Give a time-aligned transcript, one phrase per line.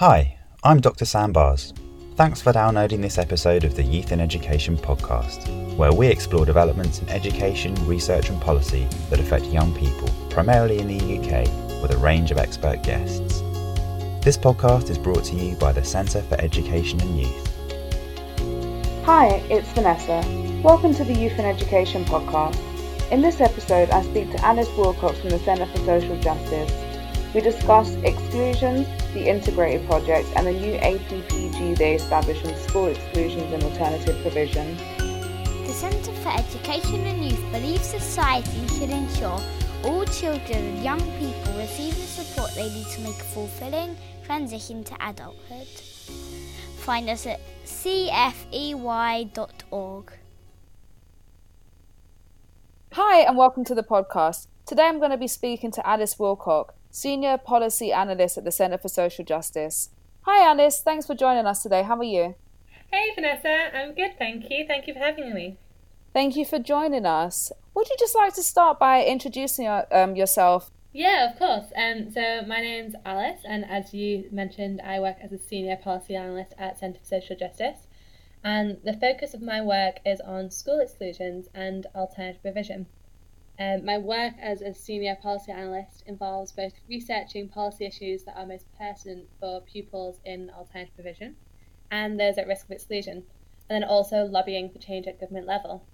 [0.00, 1.04] Hi, I'm Dr.
[1.04, 1.74] Sam Baars.
[2.16, 7.00] Thanks for downloading this episode of the Youth and Education podcast, where we explore developments
[7.00, 11.44] in education, research, and policy that affect young people, primarily in the UK,
[11.82, 13.42] with a range of expert guests.
[14.24, 19.04] This podcast is brought to you by the Centre for Education and Youth.
[19.04, 20.24] Hi, it's Vanessa.
[20.62, 22.58] Welcome to the Youth and Education podcast.
[23.10, 26.89] In this episode, I speak to Alice Wilcock from the Centre for Social Justice.
[27.32, 33.52] We discuss exclusions, the integrated project, and the new APPG they established on school exclusions
[33.52, 34.76] and alternative provision.
[35.64, 39.40] The Centre for Education and Youth believes society should ensure
[39.84, 44.82] all children and young people receive the support they need to make a fulfilling transition
[44.82, 45.68] to adulthood.
[46.78, 48.52] Find us at cfey.org.
[52.92, 54.48] Hi, and welcome to the podcast.
[54.66, 58.78] Today I'm going to be speaking to Alice Wilcock, Senior Policy Analyst at the Centre
[58.78, 59.90] for Social Justice.
[60.22, 60.80] Hi, Alice.
[60.80, 61.82] Thanks for joining us today.
[61.82, 62.34] How are you?
[62.92, 63.76] Hey, Vanessa.
[63.76, 64.64] I'm good, thank you.
[64.66, 65.58] Thank you for having me.
[66.12, 67.52] Thank you for joining us.
[67.74, 70.72] Would you just like to start by introducing um, yourself?
[70.92, 71.66] Yeah, of course.
[71.76, 76.16] Um, so my name's Alice, and as you mentioned, I work as a senior policy
[76.16, 77.86] analyst at Centre for Social Justice.
[78.42, 82.86] And the focus of my work is on school exclusions and alternative provision.
[83.60, 88.46] Um, my work as a senior policy analyst involves both researching policy issues that are
[88.46, 91.36] most pertinent for pupils in alternative provision
[91.90, 93.16] and those at risk of exclusion,
[93.68, 95.84] and then also lobbying for change at government level.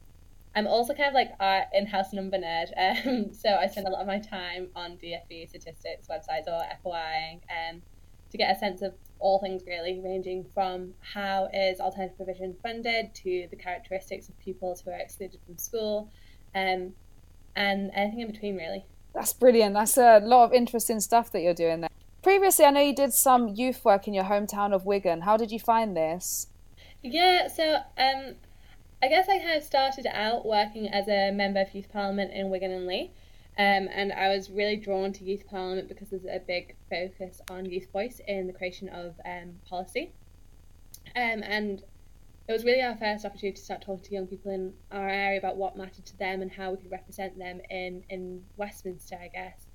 [0.54, 2.70] I'm also kind of like our in-house number nerd,
[3.06, 7.40] um, so I spend a lot of my time on DFE statistics websites or FOI
[7.50, 7.82] um,
[8.30, 13.12] to get a sense of all things really, ranging from how is alternative provision funded
[13.16, 16.12] to the characteristics of pupils who are excluded from school,
[16.54, 16.92] um,
[17.56, 18.84] and anything in between really.
[19.14, 19.74] That's brilliant.
[19.74, 21.90] That's a lot of interesting stuff that you're doing there.
[22.22, 25.22] Previously, I know you did some youth work in your hometown of Wigan.
[25.22, 26.48] How did you find this?
[27.02, 28.34] Yeah, so um,
[29.02, 32.50] I guess I kind of started out working as a member of Youth Parliament in
[32.50, 33.12] Wigan and Leigh.
[33.58, 37.64] Um, and I was really drawn to Youth Parliament because there's a big focus on
[37.64, 40.12] youth voice in the creation of um, policy.
[41.14, 41.82] Um, and
[42.48, 45.38] it was really our first opportunity to start talking to young people in our area
[45.38, 49.28] about what mattered to them and how we could represent them in, in Westminster, I
[49.28, 49.66] guess.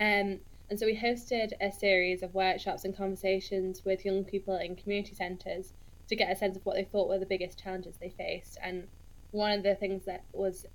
[0.00, 0.40] Um,
[0.70, 5.14] and so we hosted a series of workshops and conversations with young people in community
[5.14, 5.72] centres
[6.08, 8.58] to get a sense of what they thought were the biggest challenges they faced.
[8.62, 8.88] And
[9.30, 10.66] one of the things that was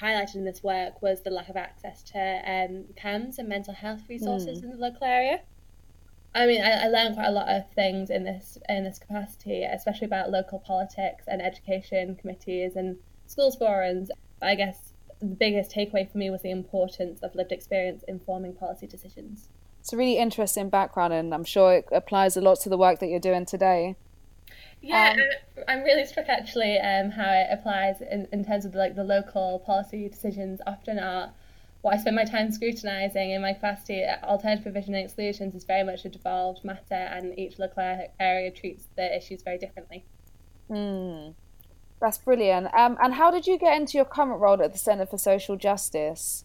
[0.00, 4.02] highlighted in this work was the lack of access to um, CAMHS and mental health
[4.08, 4.64] resources mm.
[4.64, 5.40] in the local area.
[6.34, 9.64] I mean, I, I learned quite a lot of things in this in this capacity,
[9.64, 14.10] especially about local politics and education committees and schools forums.
[14.40, 18.86] I guess the biggest takeaway for me was the importance of lived experience informing policy
[18.86, 19.48] decisions.
[19.80, 23.00] It's a really interesting background, and I'm sure it applies a lot to the work
[23.00, 23.96] that you're doing today.
[24.80, 28.78] Yeah, um, I'm really struck actually um, how it applies in, in terms of the,
[28.78, 31.32] like the local policy decisions often are
[31.82, 35.64] what I spend my time scrutinising in my capacity at alternative provision and exclusions is
[35.64, 40.04] very much a devolved matter and each local area treats the issues very differently.
[40.70, 41.34] Mm,
[42.00, 42.72] that's brilliant.
[42.72, 45.56] Um, and how did you get into your current role at the Centre for Social
[45.56, 46.44] Justice?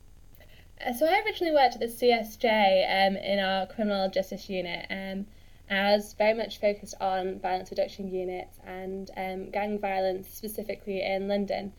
[0.84, 4.88] Uh, so I originally worked at the CSJ um, in our criminal justice unit.
[4.90, 5.28] Um,
[5.70, 11.28] I was very much focused on violence reduction units and um, gang violence specifically in
[11.28, 11.74] London.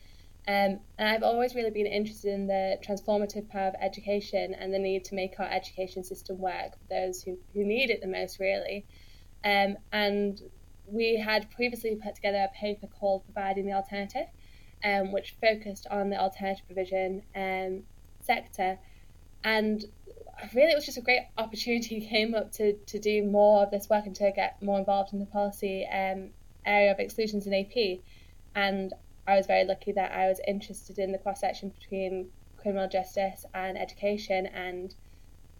[0.49, 4.79] Um, and I've always really been interested in the transformative power of education and the
[4.79, 8.39] need to make our education system work for those who, who need it the most,
[8.39, 8.87] really.
[9.45, 10.41] Um, and
[10.87, 14.25] we had previously put together a paper called Providing the Alternative,
[14.83, 17.83] um, which focused on the alternative provision um,
[18.19, 18.79] sector.
[19.43, 19.85] And
[20.55, 23.87] really, it was just a great opportunity came up to, to do more of this
[23.87, 26.31] work and to get more involved in the policy um,
[26.65, 27.99] area of exclusions in AP.
[28.55, 28.93] And
[29.29, 33.45] I was very lucky that I was interested in the cross section between criminal justice
[33.53, 34.95] and education, and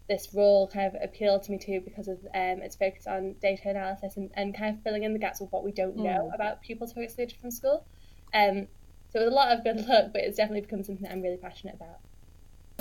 [0.08, 3.68] this role kind of appealed to me too because of um, its focus on data
[3.68, 6.34] analysis and, and kind of filling in the gaps of what we don't know mm.
[6.34, 7.86] about pupils who are excluded from school.
[8.34, 8.66] Um,
[9.12, 11.22] so it was a lot of good luck, but it's definitely become something that I'm
[11.22, 12.00] really passionate about.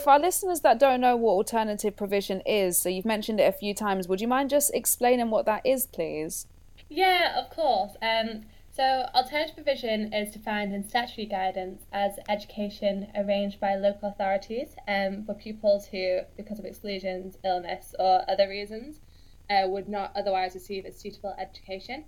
[0.03, 3.51] For our listeners that don't know what alternative provision is, so you've mentioned it a
[3.51, 6.47] few times, would you mind just explaining what that is, please?
[6.89, 7.91] Yeah, of course.
[8.01, 8.45] Um,
[8.79, 15.25] so, alternative provision is defined in statutory guidance as education arranged by local authorities um,
[15.25, 19.01] for pupils who, because of exclusions, illness, or other reasons,
[19.49, 22.05] uh, would not otherwise receive a suitable education.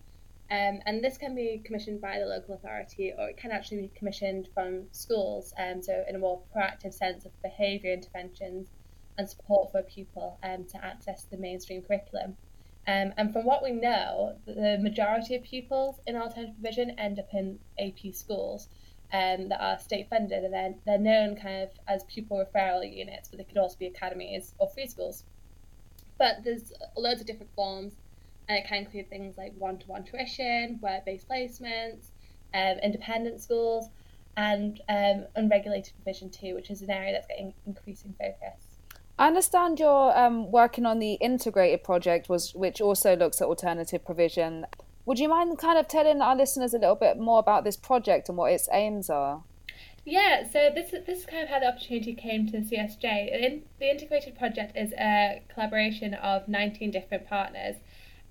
[0.50, 3.92] Um, and this can be commissioned by the local authority or it can actually be
[3.94, 8.70] commissioned from schools, um, so in a more proactive sense of behaviour interventions
[9.18, 12.38] and support for a pupil um, to access the mainstream curriculum.
[12.88, 17.30] Um, and from what we know, the majority of pupils in alternative provision end up
[17.34, 18.70] in AP schools
[19.14, 23.30] um, that are state funded, and then they're known kind of as pupil referral units,
[23.30, 25.24] but they could also be academies or free schools.
[26.18, 27.94] But there's loads of different forms,
[28.48, 32.08] and it can include things like one to one tuition, work based placements,
[32.54, 33.90] um, independent schools,
[34.38, 38.71] and um, unregulated provision too, which is an area that's getting increasing focus.
[39.22, 44.04] I understand you're um, working on the integrated project, was which also looks at alternative
[44.04, 44.66] provision.
[45.06, 48.30] Would you mind kind of telling our listeners a little bit more about this project
[48.30, 49.44] and what its aims are?
[50.06, 53.40] Yeah, so this this is kind of how the opportunity came to the CSJ.
[53.40, 57.76] In, the integrated project is a collaboration of 19 different partners,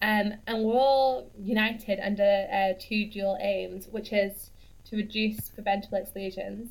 [0.03, 4.51] um, and we're all united under uh, two dual aims, which is
[4.87, 6.71] to reduce preventable exclusions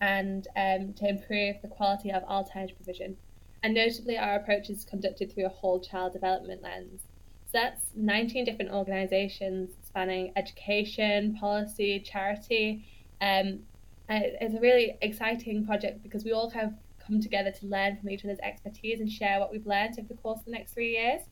[0.00, 3.18] and um, to improve the quality of alternative provision
[3.62, 7.02] and notably our approach is conducted through a whole child development lens.
[7.50, 12.84] So that's 19 different organisations spanning education, policy, charity.
[13.20, 13.60] Um,
[14.08, 16.74] it's a really exciting project because we all kind of
[17.04, 20.14] come together to learn from each other's expertise and share what we've learned over the
[20.14, 21.22] course of the next three years.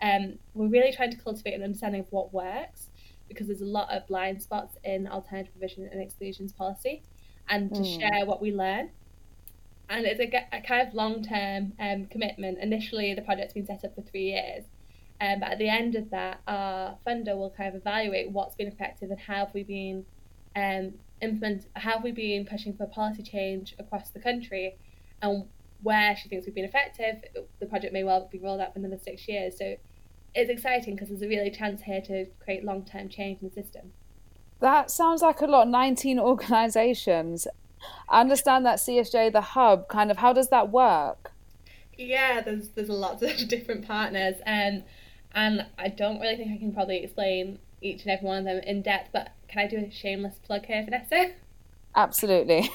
[0.00, 2.88] Um, we're really trying to cultivate an understanding of what works
[3.28, 7.02] because there's a lot of blind spots in alternative provision and exclusions policy
[7.50, 8.00] and to mm.
[8.00, 8.90] share what we learn
[9.88, 12.58] and it's a, a kind of long term um, commitment.
[12.58, 14.64] Initially, the project's been set up for three years,
[15.20, 18.68] um, but at the end of that, our funder will kind of evaluate what's been
[18.68, 20.04] effective and how have we been
[20.56, 24.76] um, implement how have we been pushing for policy change across the country,
[25.22, 25.44] and
[25.82, 27.16] where she thinks we've been effective.
[27.60, 29.56] The project may well be rolled out for another six years.
[29.58, 29.76] So
[30.34, 33.54] it's exciting because there's a really chance here to create long term change in the
[33.54, 33.92] system.
[34.60, 35.68] That sounds like a lot.
[35.68, 37.46] 19 organisations.
[38.08, 41.32] I understand that CSJ, the hub, kind of how does that work?
[41.96, 44.84] Yeah, there's there's lots of different partners, and
[45.32, 48.58] and I don't really think I can probably explain each and every one of them
[48.58, 49.10] in depth.
[49.12, 51.32] But can I do a shameless plug here, Vanessa?
[51.96, 52.70] Absolutely.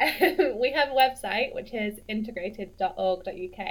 [0.00, 3.66] we have a website which is integrated.org.uk,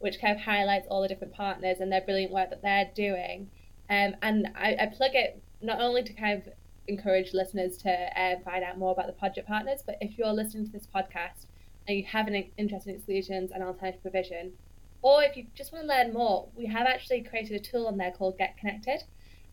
[0.00, 3.48] which kind of highlights all the different partners and their brilliant work that they're doing.
[3.88, 6.52] Um, and I, I plug it not only to kind of
[6.88, 9.82] encourage listeners to uh, find out more about the project partners.
[9.84, 11.46] But if you're listening to this podcast
[11.86, 14.52] and you have an interest in exclusions and alternative provision,
[15.02, 17.96] or if you just want to learn more, we have actually created a tool on
[17.96, 19.04] there called Get Connected,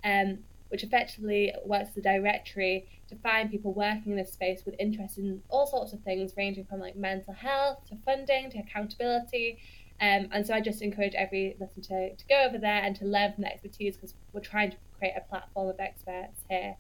[0.03, 0.39] um,
[0.69, 5.18] which effectively works as a directory to find people working in this space with interest
[5.18, 9.59] in all sorts of things, ranging from like mental health to funding to accountability.
[10.01, 13.06] Um, and so I just encourage every listener to, to go over there and to
[13.06, 16.75] learn from the expertise because we're trying to create a platform of experts here.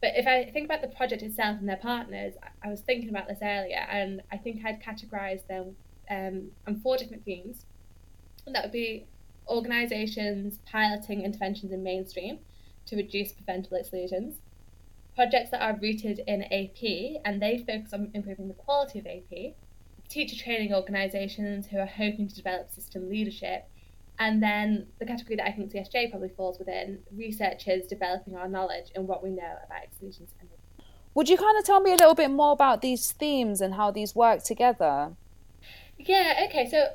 [0.00, 3.26] But if I think about the project itself and their partners, I was thinking about
[3.26, 5.76] this earlier, and I think I'd categorise them
[6.08, 7.64] um, on four different themes.
[8.46, 9.06] And that would be
[9.48, 12.38] organisations piloting interventions in mainstream
[12.86, 14.36] to reduce preventable exclusions,
[15.14, 19.54] projects that are rooted in AP and they focus on improving the quality of AP,
[20.08, 23.68] teacher training organisations who are hoping to develop system leadership,
[24.18, 28.90] and then the category that I think CSJ probably falls within, researchers developing our knowledge
[28.94, 30.34] and what we know about exclusions.
[30.40, 30.48] And
[31.14, 33.90] Would you kind of tell me a little bit more about these themes and how
[33.90, 35.12] these work together?
[35.98, 36.88] Yeah, okay, so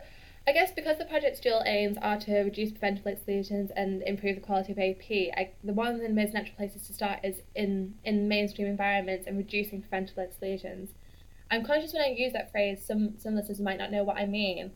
[0.46, 4.42] I guess because the project's dual aims are to reduce preventable exclusions and improve the
[4.42, 7.94] quality of AP, I, the one of the most natural places to start is in,
[8.04, 10.90] in mainstream environments and reducing preventable exclusions.
[11.50, 14.26] I'm conscious when I use that phrase, some, some listeners might not know what I
[14.26, 14.72] mean.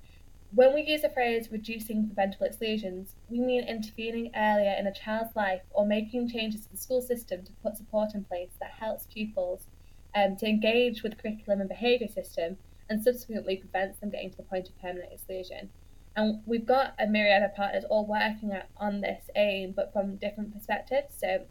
[0.57, 5.35] When we use the phrase reducing preventable exclusions, we mean intervening earlier in a child's
[5.35, 9.05] life or making changes to the school system to put support in place that helps
[9.05, 9.67] pupils
[10.15, 12.57] um, to engage with the curriculum and behaviour system
[12.89, 15.69] and subsequently prevents them getting to the point of permanent exclusion.
[16.15, 20.15] And we've got a myriad of partners all working at, on this aim, but from
[20.15, 21.13] different perspectives.
[21.19, 21.45] So,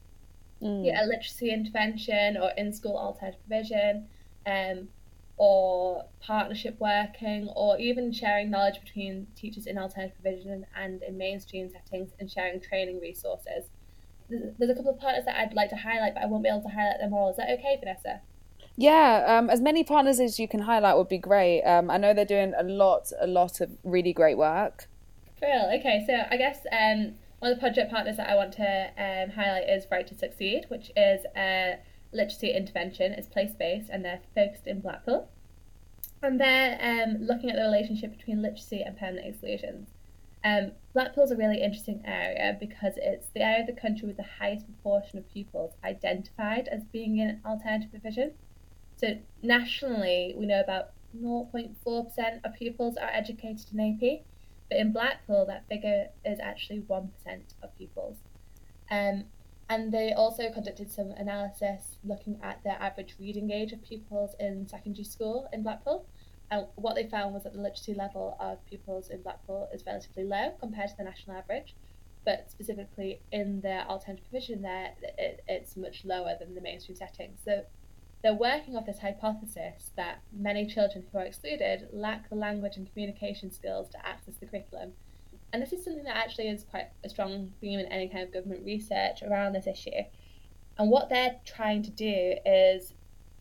[0.60, 0.84] mm.
[0.84, 4.08] yeah, literacy intervention or in school alternative provision,
[4.46, 4.88] um,
[5.38, 11.70] or partnership working or even sharing knowledge between teachers in alternative provision and in mainstream
[11.70, 13.64] settings and sharing training resources.
[14.28, 16.62] There's a couple of partners that I'd like to highlight, but I won't be able
[16.62, 17.30] to highlight them all.
[17.30, 18.22] Is that okay, Vanessa?
[18.76, 21.62] Yeah, um, as many partners as you can highlight would be great.
[21.62, 24.88] Um, I know they're doing a lot, a lot of really great work.
[25.40, 25.70] Cool.
[25.78, 29.30] Okay, so I guess um, one of the project partners that I want to um,
[29.30, 31.78] highlight is Right to Succeed, which is a
[32.12, 35.28] literacy intervention is place based and they're focused in Blackpool.
[36.22, 39.90] And they're um, looking at the relationship between literacy and permanent exclusions.
[40.44, 44.26] Um, Blackpool's a really interesting area because it's the area of the country with the
[44.38, 48.32] highest proportion of pupils identified as being in alternative provision.
[48.96, 54.25] So nationally, we know about 0.4% of pupils are educated in AP,
[54.68, 57.08] but in Blackpool, that figure is actually 1%
[57.62, 58.18] of pupils.
[58.90, 59.25] Um,
[59.68, 64.68] and they also conducted some analysis looking at the average reading age of pupils in
[64.68, 66.06] secondary school in Blackpool.
[66.50, 70.23] And what they found was that the literacy level of pupils in Blackpool is relatively
[70.23, 71.75] low compared to the national average,
[72.25, 77.32] but specifically in the alternative provision there, it, it's much lower than the mainstream setting.
[77.44, 77.64] So
[78.23, 82.90] they're working off this hypothesis that many children who are excluded lack the language and
[82.92, 84.92] communication skills to access the curriculum
[85.52, 88.32] and this is something that actually is quite a strong theme in any kind of
[88.32, 90.02] government research around this issue.
[90.78, 92.92] And what they're trying to do is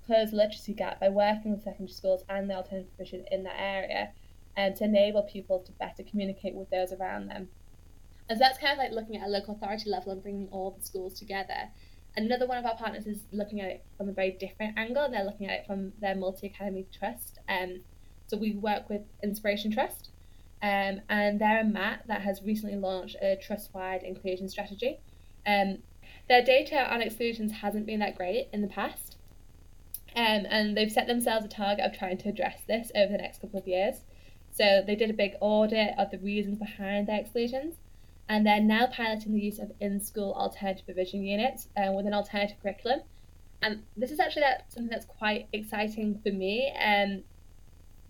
[0.05, 3.59] close the literacy gap by working with secondary schools and the alternative provision in that
[3.59, 4.12] area
[4.55, 7.50] and to enable pupils to better communicate with those around them.
[8.29, 10.71] And so that's kind of like looking at a local authority level and bringing all
[10.71, 11.69] the schools together.
[12.15, 15.25] Another one of our partners is looking at it from a very different angle, they're
[15.25, 17.39] looking at it from their multi academy trust.
[17.50, 17.81] Um,
[18.27, 20.12] so we work with Inspiration Trust,
[20.65, 24.98] um, and they're a MAT that has recently launched a trust-wide inclusion strategy.
[25.45, 25.84] Um,
[26.27, 29.17] their data on exclusions hasn't been that great in the past,
[30.15, 33.41] um, and they've set themselves a target of trying to address this over the next
[33.41, 33.98] couple of years.
[34.50, 37.75] So they did a big audit of the reasons behind their exclusions,
[38.27, 42.57] and they're now piloting the use of in-school alternative provision units uh, with an alternative
[42.63, 43.01] curriculum.
[43.62, 46.74] And this is actually that, something that's quite exciting for me.
[46.84, 47.24] Um,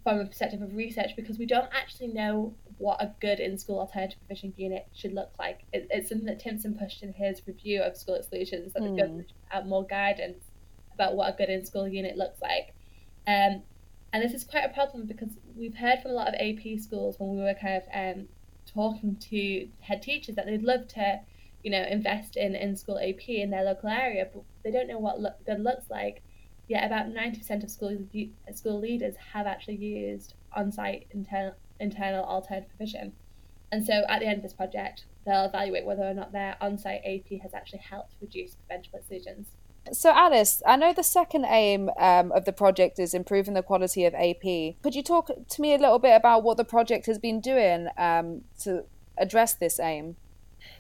[0.06, 3.80] from a perspective of research because we don't actually know what a good in school
[3.80, 5.62] alternative provision unit should look like.
[5.74, 8.96] It, it's something that Timpson pushed in his review of school exclusions that mm.
[8.96, 10.46] the government should have more guidance
[10.94, 12.76] about what a good in school unit looks like.
[13.26, 13.64] Um,
[14.14, 17.16] and this is quite a problem because we've heard from a lot of AP schools
[17.18, 18.28] when we were kind of um,
[18.72, 21.20] talking to head teachers that they'd love to,
[21.64, 25.00] you know, invest in in school AP in their local area, but they don't know
[25.00, 26.22] what look, good looks like
[26.68, 27.98] yet about 90% of school,
[28.54, 33.14] school leaders have actually used on-site internal, internal alternative provision.
[33.72, 37.02] And so at the end of this project, they'll evaluate whether or not their on-site
[37.06, 39.48] AP has actually helped reduce preventable exclusions.
[39.92, 44.06] So, Alice, I know the second aim um, of the project is improving the quality
[44.06, 44.82] of AP.
[44.82, 47.90] Could you talk to me a little bit about what the project has been doing
[47.98, 48.86] um, to
[49.18, 50.16] address this aim?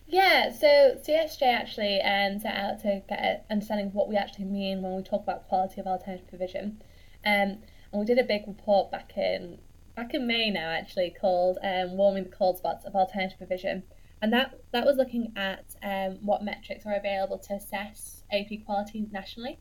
[0.07, 4.45] Yeah, so CSJ actually um, set out to get an understanding of what we actually
[4.45, 6.81] mean when we talk about quality of alternative provision.
[7.25, 7.57] Um,
[7.91, 9.59] and we did a big report back in
[9.95, 13.83] back in May now actually called um, Warming the Cold Spots of Alternative Provision.
[14.21, 19.07] And that, that was looking at um, what metrics are available to assess AP quality
[19.11, 19.59] nationally.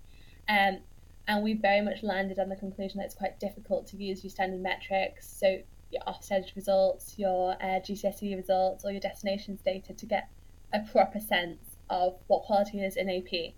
[0.48, 0.78] Um,
[1.26, 4.30] and we very much landed on the conclusion that it's quite difficult to use your
[4.30, 5.28] standard metrics.
[5.28, 5.58] So
[5.90, 10.28] your Ofsted results, your uh, GCSE results, or your destinations data to get
[10.74, 13.54] a proper sense of what quality is in AP.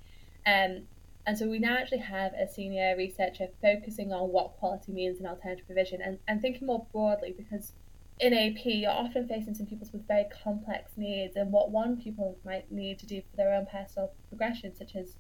[0.47, 0.83] Um,
[1.27, 5.27] and so we now actually have a senior researcher focusing on what quality means in
[5.27, 7.73] alternative provision and, and thinking more broadly because
[8.21, 12.39] in AP you're often facing some pupils with very complex needs and what one pupil
[12.45, 15.17] might need to do for their own personal progression, such as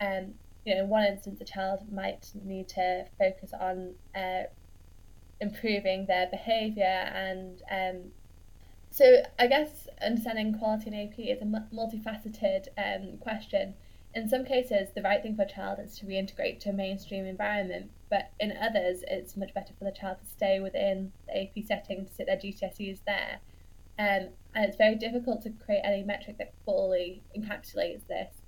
[0.00, 0.34] um,
[0.64, 4.42] you know, in one instance a child might need to focus on uh,
[5.40, 8.10] improving their behaviour and um,
[8.94, 13.74] so I guess understanding quality in AP is a multifaceted um, question.
[14.14, 17.26] In some cases, the right thing for a child is to reintegrate to a mainstream
[17.26, 21.64] environment, but in others, it's much better for the child to stay within the AP
[21.66, 23.40] setting to sit their GCSEs there.
[23.98, 28.42] Um, and it's very difficult to create any metric that fully encapsulates this.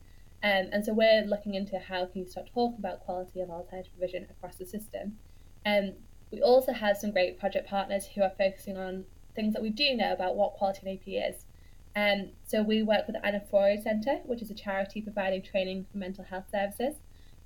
[0.45, 3.91] Um, and so we're looking into how can you start talking about quality of alternative
[3.99, 5.19] provision across the system.
[5.67, 5.95] Um,
[6.31, 9.95] we also have some great project partners who are focusing on things that we do
[9.95, 11.45] know about what quality in AP is.
[11.95, 15.87] Um, so we work with the Anna Freud Centre, which is a charity providing training
[15.91, 16.97] for mental health services,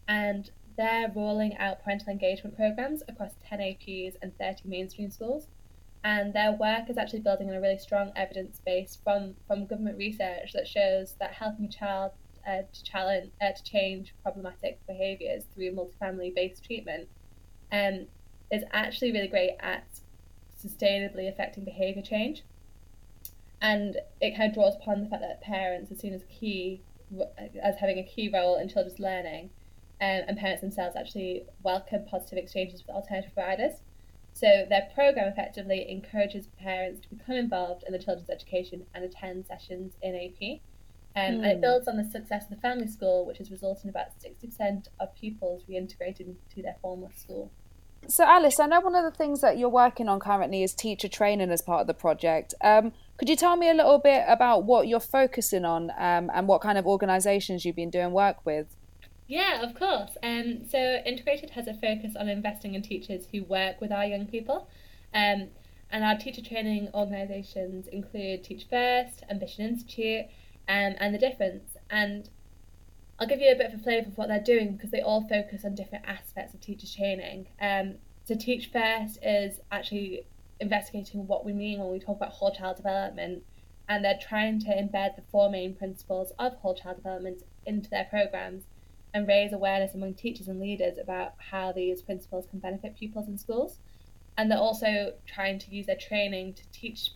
[0.09, 5.47] and they're rolling out parental engagement programs across 10 APs and 30 mainstream schools.
[6.03, 9.99] And their work is actually building on a really strong evidence base from, from government
[9.99, 12.13] research that shows that helping a child
[12.49, 17.07] uh, to challenge uh, to change problematic behaviours through multifamily based treatment
[17.71, 18.07] um,
[18.51, 19.85] is actually really great at
[20.65, 22.43] sustainably affecting behaviour change.
[23.61, 26.83] And it kind of draws upon the fact that parents are seen as key,
[27.63, 29.51] as having a key role in children's learning,
[30.01, 33.83] um, and parents themselves actually welcome positive exchanges with alternative providers.
[34.33, 39.47] So their program effectively encourages parents to become involved in the children's education and attend
[39.47, 40.61] sessions in AP.
[41.17, 41.37] Um, mm.
[41.39, 41.61] And it hmm.
[41.61, 45.15] builds on the success of the family school, which has resulted in about 60% of
[45.15, 47.51] pupils reintegrated into their former school.
[48.09, 51.09] So, Alice, I know one of the things that you're working on currently is teacher
[51.09, 52.55] training as part of the project.
[52.61, 56.49] Um, could you tell me a little bit about what you're focusing on um, and
[56.49, 58.75] what kind of organisations you've been doing work with?
[59.29, 60.17] Yeah, of course.
[60.23, 64.27] Um, so, Integrated has a focus on investing in teachers who work with our young
[64.27, 64.69] people.
[65.15, 65.49] Um,
[65.93, 70.27] and our teacher training organisations include Teach First, Ambition Institute,
[70.69, 71.77] um, and The Difference.
[71.91, 72.29] And
[73.21, 75.29] I'll give you a bit of a flavour of what they're doing because they all
[75.29, 77.49] focus on different aspects of teacher training.
[77.61, 80.27] Um, so Teach First is actually
[80.59, 83.43] investigating what we mean when we talk about whole child development,
[83.91, 88.05] and they're trying to embed the four main principles of whole child development into their
[88.05, 88.65] programs
[89.13, 93.37] and raise awareness among teachers and leaders about how these principles can benefit pupils in
[93.37, 93.81] schools.
[94.39, 97.11] And they're also trying to use their training to teach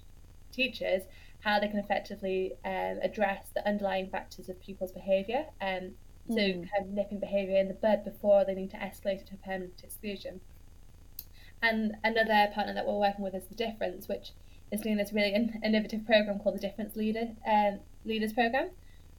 [0.53, 1.05] teachers
[1.45, 5.45] how they can effectively um, address the underlying factors of pupils' behaviour.
[5.61, 5.93] Um,
[6.27, 6.69] so, mm.
[6.71, 9.83] kind of nipping behaviour in the bud before they need to escalate it to permanent
[9.85, 10.41] exclusion.
[11.63, 14.33] And another partner that we're working with is The Difference, which
[14.73, 18.71] is doing this really innovative program called the Difference Leader um, Leaders Program,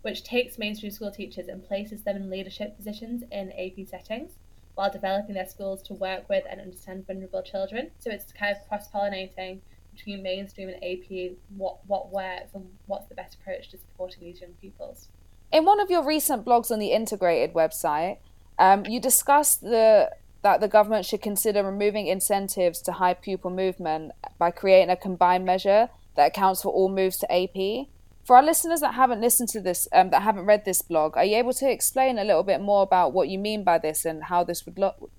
[0.01, 4.31] which takes mainstream school teachers and places them in leadership positions in AP settings
[4.73, 7.91] while developing their schools to work with and understand vulnerable children.
[7.99, 9.61] So it's kind of cross pollinating
[9.95, 14.41] between mainstream and AP what, what works and what's the best approach to supporting these
[14.41, 15.09] young pupils.
[15.51, 18.17] In one of your recent blogs on the integrated website,
[18.59, 20.11] um, you discussed the
[20.41, 25.43] that the government should consider removing incentives to high pupil movement by creating a combined
[25.43, 27.87] measure that accounts for all moves to AP.
[28.23, 31.25] For our listeners that haven't listened to this, um, that haven't read this blog, are
[31.25, 34.25] you able to explain a little bit more about what you mean by this and
[34.25, 35.09] how this would look?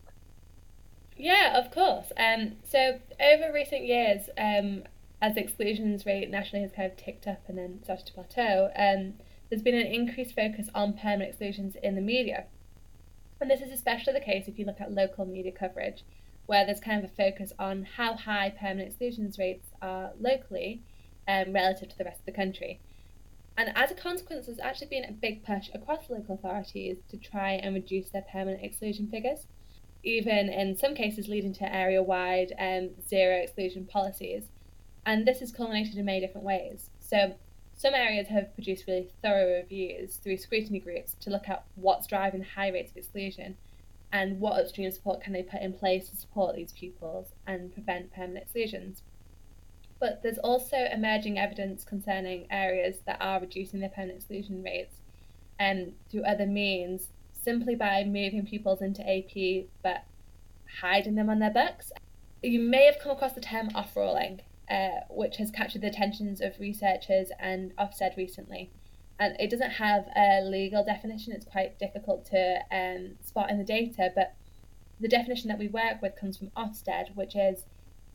[1.16, 2.12] Yeah, of course.
[2.16, 4.84] Um, so over recent years, um,
[5.22, 8.70] as the exclusions rate nationally has kind of ticked up and then started to plateau,
[8.76, 9.14] um,
[9.48, 12.44] there's been an increased focus on permanent exclusions in the media.
[13.40, 16.04] And this is especially the case if you look at local media coverage,
[16.46, 20.82] where there's kind of a focus on how high permanent exclusions rates are locally
[21.26, 22.80] um, relative to the rest of the country.
[23.56, 27.52] And as a consequence, there's actually been a big push across local authorities to try
[27.52, 29.46] and reduce their permanent exclusion figures,
[30.02, 34.44] even in some cases leading to area wide um, zero exclusion policies.
[35.04, 36.90] And this has culminated in many different ways.
[37.00, 37.34] So,
[37.78, 42.42] some areas have produced really thorough reviews through scrutiny groups to look at what's driving
[42.42, 43.56] high rates of exclusion
[44.12, 48.14] and what upstream support can they put in place to support these pupils and prevent
[48.14, 49.02] permanent exclusions.
[50.00, 54.96] But there's also emerging evidence concerning areas that are reducing their permanent exclusion rates
[55.58, 57.08] and um, through other means
[57.46, 60.04] simply by moving pupils into AP but
[60.80, 61.92] hiding them on their books.
[62.42, 66.58] You may have come across the term off-rolling, uh, which has captured the attentions of
[66.58, 68.70] researchers and Ofsted recently.
[69.20, 73.64] And it doesn't have a legal definition, it's quite difficult to um, spot in the
[73.64, 74.34] data, but
[74.98, 77.64] the definition that we work with comes from Ofsted, which is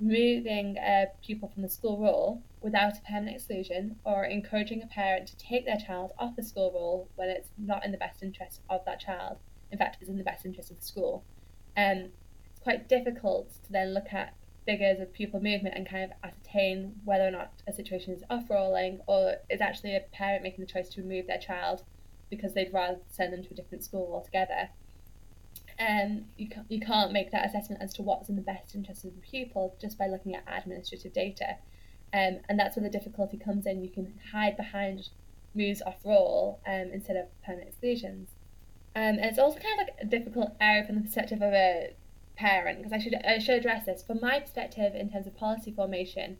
[0.02, 5.28] moving a pupil from the school roll without a permanent exclusion or encouraging a parent
[5.28, 8.62] to take their child off the school roll when it's not in the best interest
[8.70, 9.38] of that child.
[9.72, 11.24] In fact, it's in the best interest of the school.
[11.78, 12.10] Um,
[12.50, 14.34] it's quite difficult to then look at
[14.66, 18.50] figures of pupil movement and kind of ascertain whether or not a situation is off
[18.50, 21.84] rolling or is actually a parent making the choice to remove their child
[22.30, 24.70] because they'd rather send them to a different school altogether.
[25.82, 29.16] Um, you, you can't make that assessment as to what's in the best interest of
[29.16, 31.56] the pupil just by looking at administrative data.
[32.14, 33.84] Um, and that's where the difficulty comes in.
[33.84, 35.10] You can hide behind
[35.56, 38.30] moves off roll um, instead of permanent exclusions.
[38.96, 41.96] Um, and it's also kind of like a difficult area from the perspective of a
[42.36, 44.04] parent because I should I should address this.
[44.04, 46.38] From my perspective, in terms of policy formation,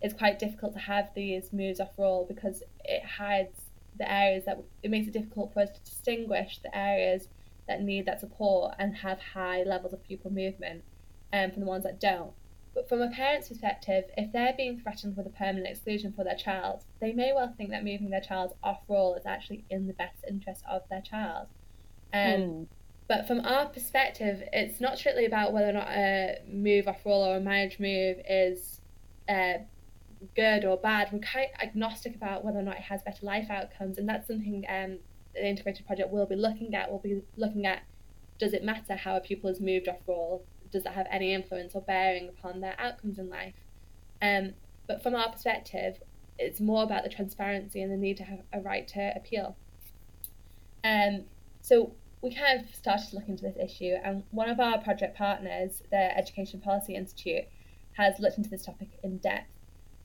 [0.00, 4.62] it's quite difficult to have these moves off roll because it hides the areas that
[4.82, 7.28] it makes it difficult for us to distinguish the areas
[7.68, 10.84] that need that support and have high levels of pupil movement
[11.32, 12.32] um, from the ones that don't.
[12.74, 16.34] But from a parent's perspective, if they're being threatened with a permanent exclusion for their
[16.34, 19.92] child, they may well think that moving their child off roll is actually in the
[19.92, 21.46] best interest of their child.
[22.12, 22.66] Um, mm.
[23.06, 27.22] But from our perspective, it's not strictly about whether or not a move off roll
[27.22, 28.80] or a managed move is
[29.28, 29.58] uh,
[30.34, 31.10] good or bad.
[31.12, 34.64] We're quite agnostic about whether or not it has better life outcomes, and that's something
[34.68, 34.98] um,
[35.34, 36.90] the integrated project will be looking at.
[36.90, 37.82] We'll be looking at
[38.38, 40.44] does it matter how a pupil is moved off roll?
[40.72, 43.54] Does that have any influence or bearing upon their outcomes in life?
[44.20, 44.54] Um,
[44.86, 46.02] but from our perspective,
[46.38, 49.56] it's more about the transparency and the need to have a right to appeal.
[50.82, 51.24] Um,
[51.60, 51.92] so
[52.22, 55.82] we kind of started to look into this issue, and one of our project partners,
[55.90, 57.44] the Education Policy Institute,
[57.92, 59.46] has looked into this topic in depth,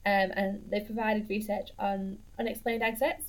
[0.06, 3.29] um, and they've provided research on unexplained exits.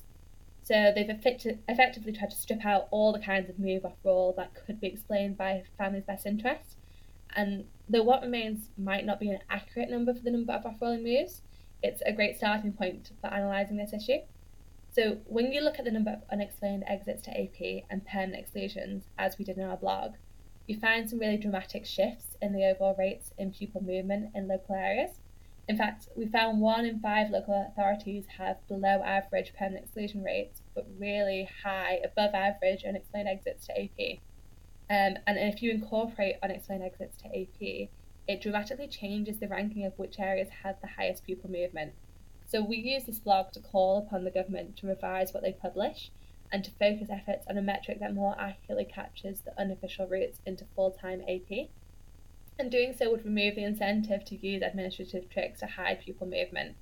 [0.63, 4.33] So they've effecti- effectively tried to strip out all the kinds of move off roll
[4.37, 6.77] that could be explained by families' best interest,
[7.35, 10.81] and though what remains might not be an accurate number for the number of off
[10.81, 11.41] rolling moves,
[11.81, 14.19] it's a great starting point for analysing this issue.
[14.91, 19.05] So when you look at the number of unexplained exits to AP and permanent exclusions,
[19.17, 20.13] as we did in our blog,
[20.67, 24.75] you find some really dramatic shifts in the overall rates in pupil movement in local
[24.75, 25.11] areas.
[25.67, 30.61] In fact, we found one in five local authorities have below average permanent exclusion rates,
[30.75, 34.19] but really high, above average unexplained exits to AP.
[34.89, 37.89] Um, and if you incorporate unexplained exits to AP,
[38.27, 41.93] it dramatically changes the ranking of which areas have the highest pupil movement.
[42.45, 46.11] So we use this blog to call upon the government to revise what they publish
[46.51, 50.65] and to focus efforts on a metric that more accurately captures the unofficial routes into
[50.75, 51.69] full time AP.
[52.61, 56.75] And doing so would remove the incentive to use administrative tricks to hide pupil movement.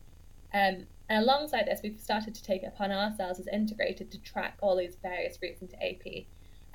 [0.53, 4.57] Um, and alongside this, we've started to take it upon ourselves as integrated to track
[4.59, 6.25] all these various routes into AP.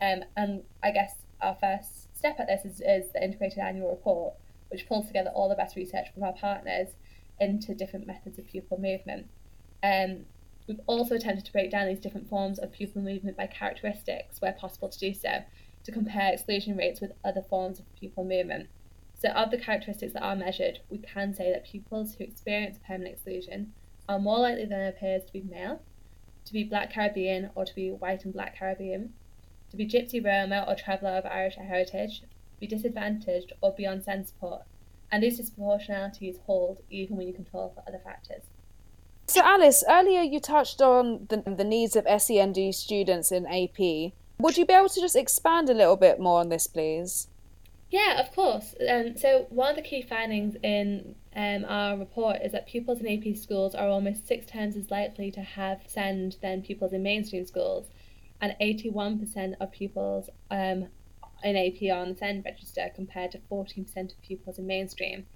[0.00, 4.36] Um, and I guess our first step at this is, is the integrated annual report,
[4.70, 6.88] which pulls together all the best research from our partners
[7.38, 9.26] into different methods of pupil movement.
[9.82, 10.24] Um,
[10.66, 14.54] we've also attempted to break down these different forms of pupil movement by characteristics, where
[14.54, 15.44] possible to do so,
[15.84, 18.70] to compare exclusion rates with other forms of pupil movement.
[19.24, 23.14] So, of the characteristics that are measured, we can say that pupils who experience permanent
[23.14, 23.72] exclusion
[24.06, 25.80] are more likely than their peers to be male,
[26.44, 29.14] to be black Caribbean or to be white and black Caribbean,
[29.70, 32.22] to be Gypsy Roma or traveller of Irish heritage,
[32.60, 34.64] be disadvantaged or be on SEND support,
[35.10, 38.42] and these disproportionalities hold even when you control for other factors.
[39.26, 44.12] So, Alice, earlier you touched on the, the needs of SEND students in AP.
[44.38, 47.28] Would you be able to just expand a little bit more on this, please?
[47.94, 48.74] Yeah, of course.
[48.90, 53.06] Um, so, one of the key findings in um, our report is that pupils in
[53.06, 57.46] AP schools are almost six times as likely to have SEND than pupils in mainstream
[57.46, 57.86] schools,
[58.40, 60.88] and 81% of pupils um,
[61.44, 65.26] in AP are on the SEND register compared to 14% of pupils in mainstream.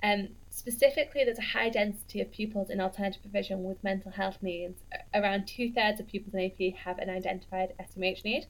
[0.00, 4.80] Um, specifically, there's a high density of pupils in alternative provision with mental health needs.
[5.12, 8.46] Around two thirds of pupils in AP have an identified SEMH need.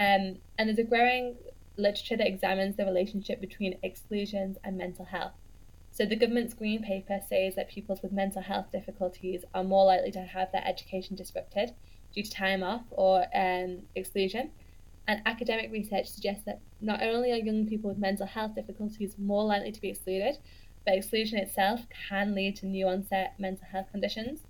[0.00, 1.36] Um, and there's a growing
[1.80, 5.32] literature that examines the relationship between exclusions and mental health.
[5.92, 10.12] So, the government's green paper says that pupils with mental health difficulties are more likely
[10.12, 11.74] to have their education disrupted
[12.14, 14.50] due to time off or um, exclusion.
[15.08, 19.44] And academic research suggests that not only are young people with mental health difficulties more
[19.44, 20.38] likely to be excluded,
[20.84, 24.40] but exclusion itself can lead to new onset mental health conditions.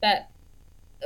[0.00, 0.28] But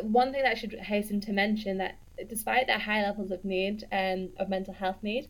[0.02, 1.96] one thing that I should hasten to mention that
[2.28, 5.28] despite their high levels of need um, of mental health need,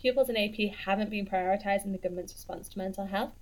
[0.00, 3.32] pupils in AP haven't been prioritised in the government's response to mental health.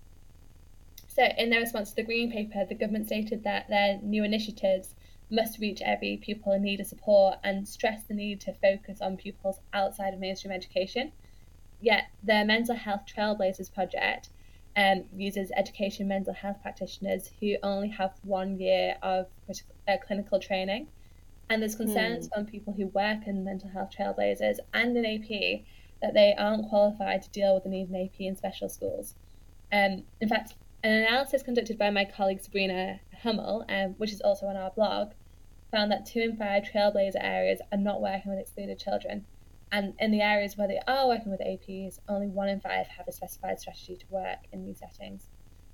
[1.09, 4.95] So, in their response to the Green Paper, the government stated that their new initiatives
[5.31, 9.17] must reach every pupil in need of support and stress the need to focus on
[9.17, 11.13] pupils outside of mainstream education.
[11.81, 14.31] Yet, their Mental Health Trailblazers project
[14.77, 19.27] um, uses education mental health practitioners who only have one year of
[19.87, 20.89] uh, clinical training.
[21.49, 22.35] And there's concerns mm.
[22.35, 25.65] from people who work in mental health trailblazers and in AP
[26.03, 29.15] that they aren't qualified to deal with the needs in AP in special schools.
[29.73, 34.47] Um, in fact, an analysis conducted by my colleague Sabrina Hummel, um, which is also
[34.47, 35.13] on our blog,
[35.71, 39.25] found that two in five trailblazer areas are not working with excluded children.
[39.73, 43.09] And in the areas where they are working with APs, only one in five have
[43.09, 45.31] a specified strategy to work in these settings.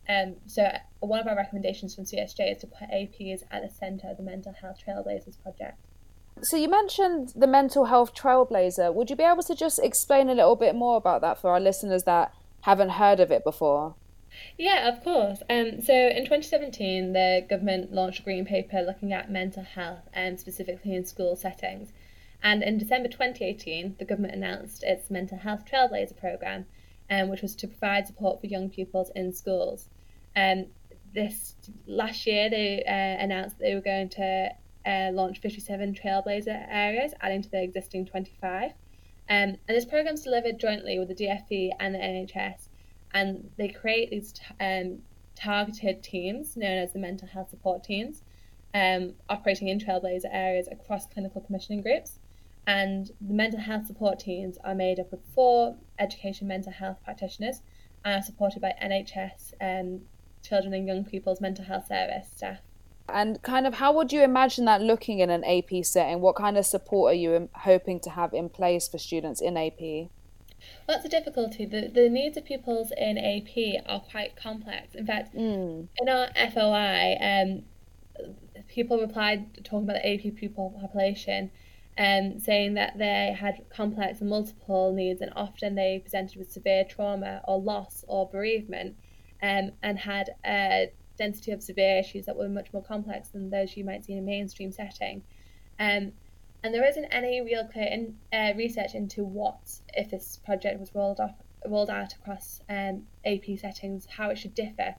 [0.08, 3.68] Um, so, uh, one of our recommendations from CSJ is to put APs at the
[3.68, 5.78] centre of the Mental Health Trailblazers project.
[6.42, 8.94] So, you mentioned the Mental Health Trailblazer.
[8.94, 11.60] Would you be able to just explain a little bit more about that for our
[11.60, 13.94] listeners that haven't heard of it before?
[14.56, 15.42] Yeah, of course.
[15.50, 20.36] Um, so in 2017, the government launched a green paper looking at mental health, um,
[20.36, 21.92] specifically in school settings.
[22.42, 26.66] And in December 2018, the government announced its Mental Health Trailblazer programme,
[27.10, 29.88] um, which was to provide support for young pupils in schools.
[30.34, 30.66] Um,
[31.12, 31.54] this
[31.86, 34.50] last year, they uh, announced that they were going to
[34.86, 38.70] uh, launch 57 Trailblazer areas, adding to the existing 25.
[38.70, 38.76] Um,
[39.28, 42.68] and this programme is delivered jointly with the DFE and the NHS,
[43.12, 44.98] and they create these um,
[45.36, 48.22] targeted teams known as the mental health support teams,
[48.74, 52.18] um, operating in Trailblazer areas across clinical commissioning groups.
[52.66, 57.62] And the mental health support teams are made up of four education mental health practitioners
[58.04, 60.02] and are supported by NHS um,
[60.42, 62.60] Children and Young People's Mental Health Service staff.
[63.12, 66.20] And kind of how would you imagine that looking in an AP setting?
[66.20, 69.80] What kind of support are you hoping to have in place for students in AP?
[69.80, 71.64] Well, that's a difficulty.
[71.64, 74.94] The, the needs of pupils in AP are quite complex.
[74.94, 75.88] In fact, mm.
[75.98, 77.62] in our FOI, um,
[78.68, 81.50] people replied talking about the AP pupil population
[81.98, 86.84] um, saying that they had complex and multiple needs, and often they presented with severe
[86.84, 88.96] trauma or loss or bereavement,
[89.42, 90.92] um, and had a
[91.24, 94.18] density of severe issues that were much more complex than those you might see in
[94.18, 95.22] a mainstream setting.
[95.78, 96.12] Um,
[96.62, 98.02] and there isn't any real clear in,
[98.38, 99.60] uh, research into what,
[99.94, 104.54] if this project was rolled off, rolled out across um, AP settings, how it should
[104.54, 104.90] differ.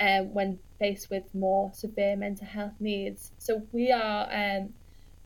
[0.00, 3.32] um, when faced with more severe mental health needs.
[3.38, 4.74] So we are um,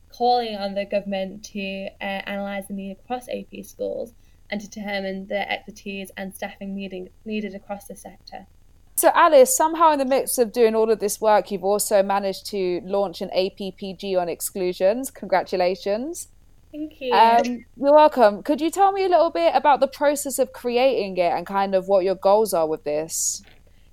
[0.09, 4.13] calling on the government to uh, analyse the need across AP schools
[4.49, 8.47] and to determine the expertise and staffing needing, needed across the sector.
[8.95, 12.45] So, Alice, somehow in the midst of doing all of this work, you've also managed
[12.47, 15.09] to launch an APPG on exclusions.
[15.09, 16.27] Congratulations.
[16.71, 17.11] Thank you.
[17.11, 18.43] Um, you're welcome.
[18.43, 21.75] Could you tell me a little bit about the process of creating it and kind
[21.75, 23.43] of what your goals are with this?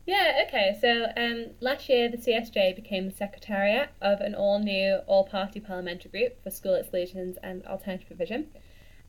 [0.06, 0.76] Yeah, okay.
[0.80, 5.60] So um, last year, the CSJ became the secretariat of an all new all party
[5.60, 8.48] parliamentary group for school exclusions and alternative provision.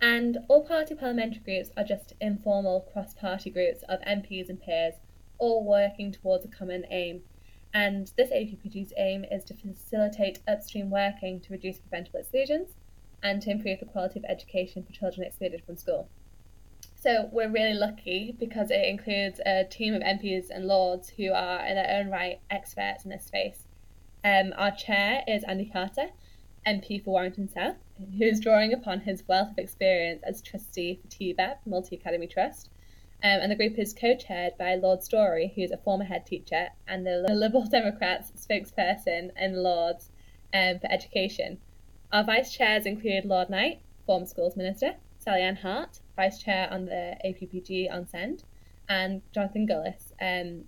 [0.02, 4.96] And all party parliamentary groups are just informal cross party groups of MPs and peers,
[5.42, 7.24] all working towards a common aim.
[7.74, 12.76] And this APPG's aim is to facilitate upstream working to reduce preventable exclusions
[13.24, 16.08] and to improve the quality of education for children excluded from school.
[16.96, 21.66] So we're really lucky because it includes a team of MPs and Lords who are
[21.66, 23.66] in their own right experts in this space.
[24.24, 26.10] Um, our chair is Andy Carter,
[26.68, 31.08] MP for Warrington South, who is drawing upon his wealth of experience as trustee for
[31.08, 32.70] TBEP, Multi Academy Trust.
[33.24, 36.26] Um, and the group is co chaired by Lord Storey, who is a former head
[36.26, 40.10] teacher and the Liberal Democrats spokesperson in Lords
[40.54, 41.60] um, for Education.
[42.12, 46.86] Our vice chairs include Lord Knight, former schools minister, Sally Ann Hart, Vice Chair on
[46.86, 48.44] the APPG on SEND,
[48.90, 50.64] and Jonathan Gullis, um,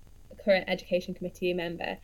[0.45, 1.97] current Education Committee member.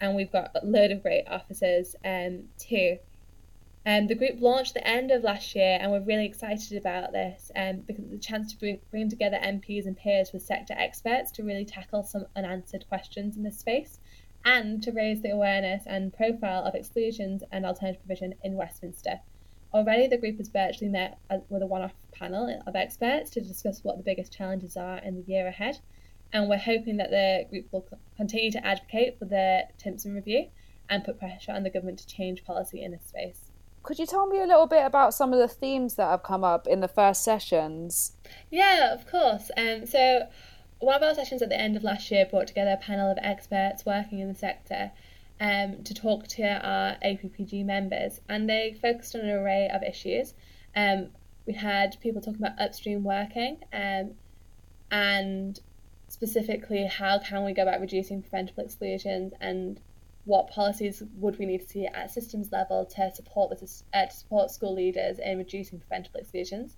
[0.00, 2.98] And we've got a load of great officers um, too.
[3.86, 7.52] Um, the group launched the end of last year, and we're really excited about this
[7.54, 11.30] um, because it's a chance to bring, bring together MPs and peers with sector experts
[11.32, 14.00] to really tackle some unanswered questions in this space
[14.44, 19.20] and to raise the awareness and profile of exclusions and alternative provision in Westminster.
[19.72, 23.84] Already, the group has virtually met with a one off panel of experts to discuss
[23.84, 25.78] what the biggest challenges are in the year ahead.
[26.32, 30.48] And we're hoping that the group will continue to advocate for the Timpson review
[30.90, 33.52] and put pressure on the government to change policy in this space.
[33.86, 36.42] Could you tell me a little bit about some of the themes that have come
[36.42, 38.14] up in the first sessions?
[38.50, 39.48] Yeah, of course.
[39.56, 40.26] Um, so,
[40.80, 43.16] one of our sessions at the end of last year brought together a panel of
[43.22, 44.90] experts working in the sector
[45.40, 50.34] um, to talk to our APPG members, and they focused on an array of issues.
[50.74, 51.10] Um,
[51.46, 54.14] we had people talking about upstream working um,
[54.90, 55.60] and
[56.08, 59.80] specifically how can we go about reducing preventable exclusions and
[60.26, 64.12] what policies would we need to see at systems level to support this, uh, to
[64.14, 66.76] support school leaders in reducing preventable exclusions.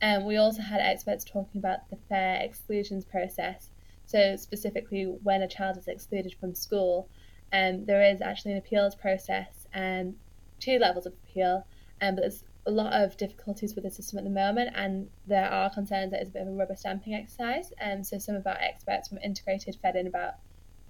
[0.00, 3.70] And um, we also had experts talking about the fair exclusions process.
[4.06, 7.08] So specifically, when a child is excluded from school,
[7.52, 10.16] um, there is actually an appeals process and
[10.58, 11.66] two levels of appeal,
[12.00, 15.48] um, but there's a lot of difficulties with the system at the moment, and there
[15.48, 17.72] are concerns that it's a bit of a rubber stamping exercise.
[17.80, 20.34] Um, so some of our experts from Integrated fed in about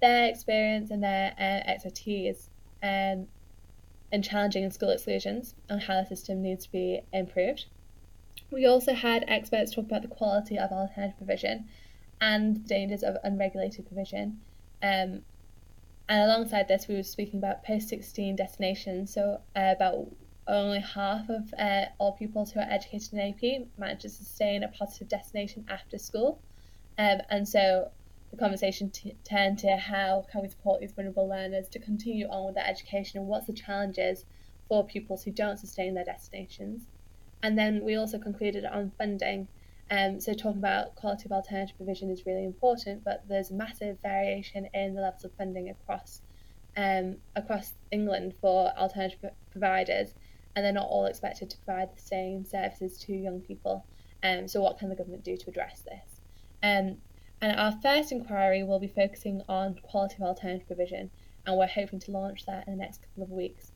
[0.01, 2.51] their experience and their uh, expertise
[2.83, 3.27] um,
[4.13, 7.67] in challenging school exclusions and how the system needs to be improved.
[8.51, 11.67] We also had experts talk about the quality of alternative provision
[12.21, 14.41] and the dangers of unregulated provision.
[14.83, 15.23] Um,
[16.09, 19.13] and alongside this, we were speaking about post 16 destinations.
[19.13, 20.07] So, uh, about
[20.47, 24.69] only half of uh, all pupils who are educated in AP manage to sustain a
[24.69, 26.41] positive destination after school.
[26.99, 27.91] Um, and so,
[28.37, 32.46] the conversation t- turned to how can we support these vulnerable learners to continue on
[32.46, 34.25] with their education and what's the challenges
[34.68, 36.87] for pupils who don't sustain their destinations.
[37.42, 39.49] And then we also concluded on funding
[39.90, 44.68] um, so talking about quality of alternative provision is really important, but there's massive variation
[44.75, 46.22] in the levels of funding across
[46.77, 50.14] um, across England for alternative providers,
[50.55, 53.87] and they're not all expected to provide the same services to young people.
[54.22, 56.20] Um, so what can the government do to address this?
[56.62, 56.99] Um,
[57.40, 61.11] and our first inquiry will be focusing on quality of alternative provision,
[61.46, 63.72] and we're hoping to launch that in the next couple of weeks.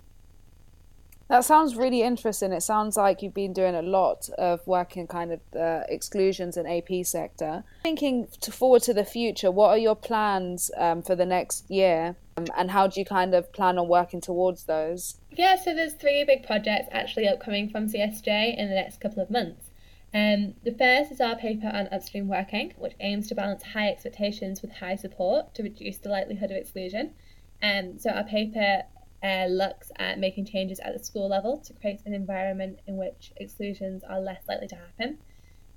[1.31, 2.53] That sounds really interesting.
[2.53, 6.57] It sounds like you've been doing a lot of work in kind of the exclusions
[6.57, 7.63] and AP sector.
[7.85, 12.17] Thinking to forward to the future, what are your plans um, for the next year,
[12.37, 15.21] um, and how do you kind of plan on working towards those?
[15.31, 19.31] Yeah, so there's three big projects actually upcoming from CSJ in the next couple of
[19.31, 19.70] months.
[20.13, 24.61] Um, the first is our paper on upstream working, which aims to balance high expectations
[24.61, 27.15] with high support to reduce the likelihood of exclusion.
[27.63, 28.83] Um, so our paper
[29.23, 33.33] uh, looks at making changes at the school level to create an environment in which
[33.37, 35.19] exclusions are less likely to happen.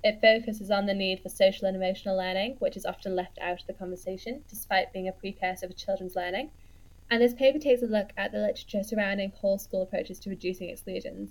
[0.02, 3.60] It focuses on the need for social and emotional learning, which is often left out
[3.60, 6.50] of the conversation, despite being a precursor for children's learning.
[7.10, 10.70] And this paper takes a look at the literature surrounding whole school approaches to reducing
[10.70, 11.30] exclusions.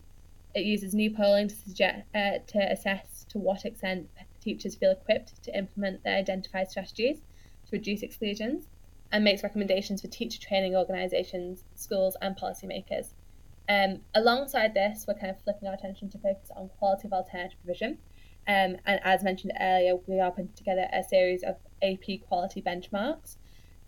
[0.53, 4.07] It uses new polling to, suggest, uh, to assess to what extent
[4.41, 8.67] teachers feel equipped to implement the identified strategies to reduce exclusions
[9.11, 13.13] and makes recommendations for teacher training organisations, schools, and policymakers.
[13.69, 17.57] Um, alongside this, we're kind of flipping our attention to focus on quality of alternative
[17.63, 17.97] provision.
[18.47, 23.37] Um, and as mentioned earlier, we are putting together a series of AP quality benchmarks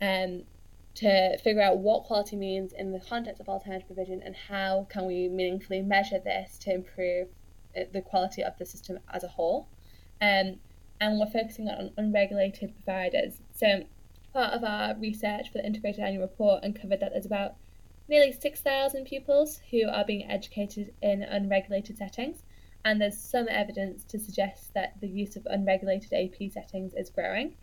[0.00, 0.44] um,
[0.96, 5.06] to figure out what quality means in the context of alternative provision and how can
[5.06, 7.28] we meaningfully measure this to improve
[7.76, 9.68] uh, the quality of the system as a whole.
[10.20, 10.58] Um,
[10.98, 13.40] and we're focusing on unregulated providers.
[13.52, 13.84] So
[14.32, 17.56] part of our research for the integrated annual report uncovered that there's about
[18.08, 22.42] nearly 6,000 pupils who are being educated in unregulated settings,
[22.84, 27.54] and there's some evidence to suggest that the use of unregulated AP settings is growing.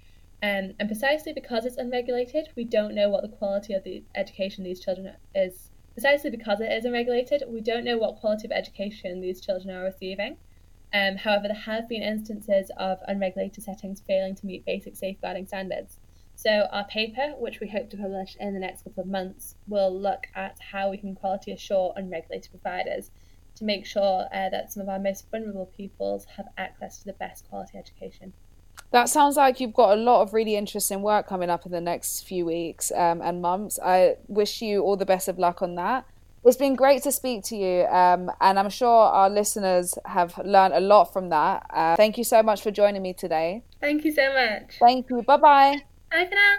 [0.44, 4.66] Um, and precisely because it's unregulated, we don't know what the quality of the education
[4.66, 5.72] these children is.
[5.94, 9.86] Precisely because it is unregulated, we don't know what quality of education these children are
[9.86, 10.36] receiving.
[10.94, 15.98] Um, however, there have been instances of unregulated settings failing to meet basic safeguarding standards.
[16.36, 19.98] So, our paper, which we hope to publish in the next couple of months, will
[19.98, 23.12] look at how we can quality assure unregulated providers
[23.56, 27.14] to make sure uh, that some of our most vulnerable pupils have access to the
[27.14, 28.34] best quality education.
[28.94, 31.82] That sounds like you've got a lot of really interesting work coming up in the
[31.82, 33.80] next few weeks um, and months.
[33.84, 36.06] I wish you all the best of luck on that.
[36.46, 40.76] It's been great to speak to you, um, and I'm sure our listeners have learned
[40.76, 41.66] a lot from that.
[41.72, 43.64] Uh, thank you so much for joining me today.
[43.82, 44.76] Thank you so much.
[44.80, 45.24] Thank you.
[45.24, 45.78] Bye bye.
[46.12, 46.56] Bye for now.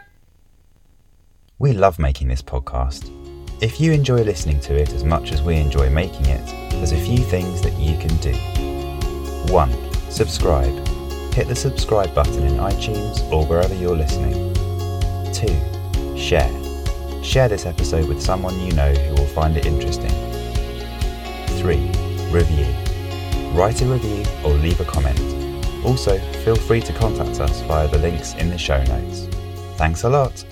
[1.61, 3.13] We love making this podcast.
[3.63, 7.01] If you enjoy listening to it as much as we enjoy making it, there's a
[7.01, 8.33] few things that you can do.
[9.53, 10.11] 1.
[10.11, 10.84] Subscribe.
[11.35, 14.55] Hit the subscribe button in iTunes or wherever you're listening.
[15.33, 16.17] 2.
[16.17, 16.49] Share.
[17.25, 20.13] Share this episode with someone you know who will find it interesting.
[21.59, 21.77] 3.
[22.31, 22.67] Review.
[23.51, 25.19] Write a review or leave a comment.
[25.85, 29.27] Also, feel free to contact us via the links in the show notes.
[29.77, 30.45] Thanks a lot.